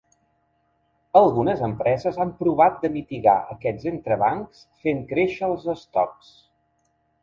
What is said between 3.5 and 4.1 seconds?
aquests